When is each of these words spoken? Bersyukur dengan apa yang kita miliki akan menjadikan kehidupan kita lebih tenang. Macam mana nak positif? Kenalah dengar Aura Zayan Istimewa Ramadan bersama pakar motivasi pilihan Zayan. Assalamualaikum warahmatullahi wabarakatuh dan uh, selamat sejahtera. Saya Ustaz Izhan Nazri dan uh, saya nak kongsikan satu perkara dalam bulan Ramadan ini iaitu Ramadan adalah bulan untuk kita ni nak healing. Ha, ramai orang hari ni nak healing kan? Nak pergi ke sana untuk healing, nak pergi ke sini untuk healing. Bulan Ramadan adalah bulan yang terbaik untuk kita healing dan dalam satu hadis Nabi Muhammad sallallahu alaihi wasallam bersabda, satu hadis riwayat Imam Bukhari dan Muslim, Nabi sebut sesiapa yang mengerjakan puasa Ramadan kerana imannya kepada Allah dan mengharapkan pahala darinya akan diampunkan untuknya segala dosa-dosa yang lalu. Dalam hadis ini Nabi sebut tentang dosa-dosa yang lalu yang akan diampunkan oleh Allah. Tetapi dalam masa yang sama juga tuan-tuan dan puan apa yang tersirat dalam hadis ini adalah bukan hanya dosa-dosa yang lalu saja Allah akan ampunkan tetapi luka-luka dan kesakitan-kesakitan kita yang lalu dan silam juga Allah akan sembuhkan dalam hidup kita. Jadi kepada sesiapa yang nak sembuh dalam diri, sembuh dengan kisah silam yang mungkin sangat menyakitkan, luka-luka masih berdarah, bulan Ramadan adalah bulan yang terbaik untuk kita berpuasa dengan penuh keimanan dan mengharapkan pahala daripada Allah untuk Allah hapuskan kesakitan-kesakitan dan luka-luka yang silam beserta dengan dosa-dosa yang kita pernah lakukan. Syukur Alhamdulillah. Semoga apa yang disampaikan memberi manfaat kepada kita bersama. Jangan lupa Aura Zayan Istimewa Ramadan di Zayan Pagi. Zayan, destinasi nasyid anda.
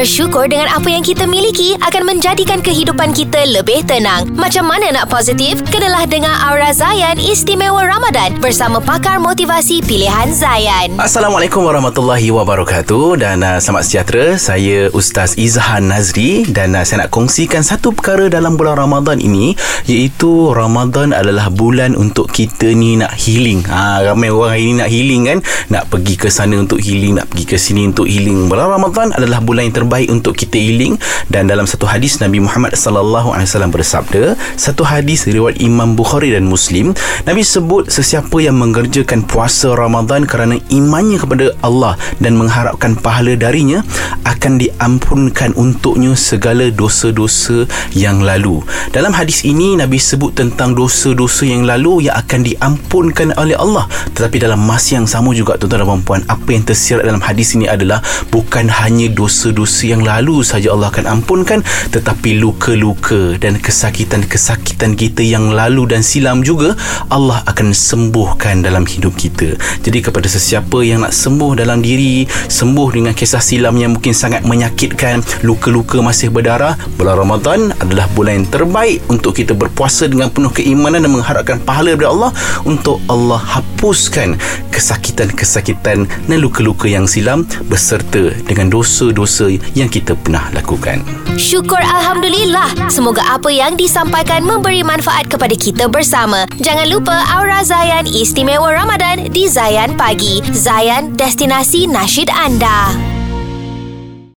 Bersyukur 0.00 0.48
dengan 0.48 0.64
apa 0.72 0.88
yang 0.88 1.04
kita 1.04 1.28
miliki 1.28 1.76
akan 1.76 2.08
menjadikan 2.08 2.64
kehidupan 2.64 3.12
kita 3.12 3.44
lebih 3.52 3.84
tenang. 3.84 4.32
Macam 4.32 4.64
mana 4.64 4.88
nak 4.96 5.12
positif? 5.12 5.60
Kenalah 5.68 6.08
dengar 6.08 6.40
Aura 6.40 6.72
Zayan 6.72 7.20
Istimewa 7.20 7.84
Ramadan 7.84 8.32
bersama 8.40 8.80
pakar 8.80 9.20
motivasi 9.20 9.84
pilihan 9.84 10.32
Zayan. 10.32 10.96
Assalamualaikum 10.96 11.68
warahmatullahi 11.68 12.32
wabarakatuh 12.32 13.20
dan 13.20 13.44
uh, 13.44 13.60
selamat 13.60 13.84
sejahtera. 13.84 14.24
Saya 14.40 14.88
Ustaz 14.96 15.36
Izhan 15.36 15.92
Nazri 15.92 16.48
dan 16.48 16.72
uh, 16.72 16.80
saya 16.80 17.04
nak 17.04 17.12
kongsikan 17.12 17.60
satu 17.60 17.92
perkara 17.92 18.32
dalam 18.32 18.56
bulan 18.56 18.80
Ramadan 18.80 19.20
ini 19.20 19.52
iaitu 19.84 20.56
Ramadan 20.56 21.12
adalah 21.12 21.52
bulan 21.52 21.92
untuk 21.92 22.32
kita 22.32 22.72
ni 22.72 22.96
nak 22.96 23.12
healing. 23.20 23.68
Ha, 23.68 24.00
ramai 24.08 24.32
orang 24.32 24.56
hari 24.56 24.64
ni 24.64 24.74
nak 24.80 24.88
healing 24.88 25.22
kan? 25.28 25.38
Nak 25.68 25.92
pergi 25.92 26.16
ke 26.16 26.32
sana 26.32 26.56
untuk 26.56 26.80
healing, 26.80 27.20
nak 27.20 27.28
pergi 27.28 27.44
ke 27.44 27.60
sini 27.60 27.84
untuk 27.84 28.08
healing. 28.08 28.48
Bulan 28.48 28.80
Ramadan 28.80 29.12
adalah 29.12 29.44
bulan 29.44 29.68
yang 29.68 29.76
terbaik 29.76 29.88
untuk 30.06 30.38
kita 30.38 30.54
healing 30.54 30.94
dan 31.26 31.50
dalam 31.50 31.66
satu 31.66 31.90
hadis 31.90 32.22
Nabi 32.22 32.38
Muhammad 32.38 32.78
sallallahu 32.78 33.34
alaihi 33.34 33.50
wasallam 33.50 33.74
bersabda, 33.74 34.38
satu 34.54 34.86
hadis 34.86 35.26
riwayat 35.26 35.58
Imam 35.58 35.98
Bukhari 35.98 36.30
dan 36.30 36.46
Muslim, 36.46 36.94
Nabi 37.26 37.42
sebut 37.42 37.90
sesiapa 37.90 38.38
yang 38.38 38.54
mengerjakan 38.58 39.26
puasa 39.26 39.74
Ramadan 39.74 40.26
kerana 40.26 40.58
imannya 40.70 41.18
kepada 41.18 41.50
Allah 41.66 41.98
dan 42.22 42.38
mengharapkan 42.38 42.94
pahala 42.94 43.34
darinya 43.34 43.82
akan 44.22 44.62
diampunkan 44.62 45.54
untuknya 45.58 46.14
segala 46.14 46.70
dosa-dosa 46.70 47.66
yang 47.96 48.22
lalu. 48.22 48.62
Dalam 48.94 49.10
hadis 49.10 49.42
ini 49.42 49.74
Nabi 49.74 49.98
sebut 49.98 50.36
tentang 50.36 50.76
dosa-dosa 50.76 51.48
yang 51.48 51.64
lalu 51.64 52.10
yang 52.10 52.16
akan 52.20 52.44
diampunkan 52.44 53.32
oleh 53.40 53.56
Allah. 53.56 53.88
Tetapi 54.12 54.36
dalam 54.42 54.60
masa 54.60 55.00
yang 55.00 55.08
sama 55.08 55.32
juga 55.32 55.56
tuan-tuan 55.56 55.96
dan 55.96 56.02
puan 56.04 56.22
apa 56.28 56.48
yang 56.52 56.64
tersirat 56.66 57.06
dalam 57.06 57.22
hadis 57.22 57.56
ini 57.56 57.70
adalah 57.70 58.04
bukan 58.28 58.68
hanya 58.68 59.08
dosa-dosa 59.08 59.79
yang 59.84 60.04
lalu 60.04 60.42
saja 60.44 60.72
Allah 60.72 60.92
akan 60.92 61.06
ampunkan 61.20 61.60
tetapi 61.90 62.40
luka-luka 62.40 63.36
dan 63.40 63.56
kesakitan-kesakitan 63.58 64.96
kita 64.96 65.24
yang 65.24 65.52
lalu 65.52 65.88
dan 65.90 66.04
silam 66.04 66.44
juga 66.44 66.76
Allah 67.08 67.42
akan 67.46 67.72
sembuhkan 67.72 68.62
dalam 68.64 68.84
hidup 68.84 69.16
kita. 69.16 69.56
Jadi 69.82 69.98
kepada 70.04 70.26
sesiapa 70.26 70.82
yang 70.84 71.04
nak 71.04 71.14
sembuh 71.14 71.58
dalam 71.58 71.80
diri, 71.80 72.24
sembuh 72.28 72.88
dengan 72.94 73.12
kisah 73.16 73.42
silam 73.42 73.76
yang 73.76 73.96
mungkin 73.96 74.12
sangat 74.14 74.46
menyakitkan, 74.46 75.20
luka-luka 75.46 76.02
masih 76.02 76.28
berdarah, 76.30 76.78
bulan 76.96 77.16
Ramadan 77.18 77.60
adalah 77.78 78.06
bulan 78.12 78.42
yang 78.42 78.48
terbaik 78.48 78.98
untuk 79.08 79.36
kita 79.36 79.52
berpuasa 79.56 80.06
dengan 80.06 80.30
penuh 80.30 80.52
keimanan 80.52 81.04
dan 81.04 81.12
mengharapkan 81.12 81.58
pahala 81.62 81.92
daripada 81.94 82.10
Allah 82.12 82.30
untuk 82.64 83.02
Allah 83.10 83.38
hapuskan 83.38 84.38
kesakitan-kesakitan 84.70 86.06
dan 86.06 86.38
luka-luka 86.38 86.86
yang 86.86 87.04
silam 87.04 87.44
beserta 87.66 88.32
dengan 88.46 88.70
dosa-dosa 88.70 89.50
yang 89.74 89.90
kita 89.90 90.16
pernah 90.18 90.48
lakukan. 90.54 91.02
Syukur 91.34 91.80
Alhamdulillah. 91.80 92.90
Semoga 92.92 93.22
apa 93.26 93.50
yang 93.50 93.74
disampaikan 93.74 94.46
memberi 94.46 94.86
manfaat 94.86 95.26
kepada 95.26 95.54
kita 95.56 95.90
bersama. 95.90 96.46
Jangan 96.62 96.86
lupa 96.90 97.16
Aura 97.34 97.62
Zayan 97.66 98.06
Istimewa 98.06 98.70
Ramadan 98.70 99.30
di 99.30 99.50
Zayan 99.50 99.98
Pagi. 99.98 100.42
Zayan, 100.54 101.18
destinasi 101.18 101.90
nasyid 101.90 102.30
anda. 102.30 103.09